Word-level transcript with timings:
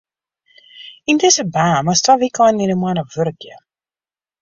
Yn 1.11 1.19
dizze 1.23 1.45
baan 1.57 1.83
moatst 1.85 2.03
twa 2.05 2.19
wykeinen 2.23 2.63
yn 2.65 2.73
'e 2.75 2.79
moanne 2.81 3.03
wurkje. 3.13 3.55